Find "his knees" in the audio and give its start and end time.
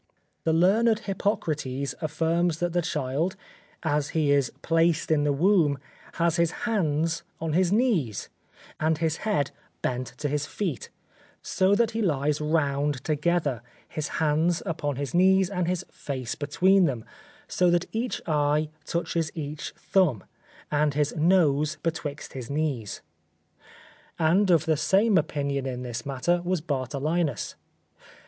7.53-8.27, 14.95-15.51, 22.33-23.01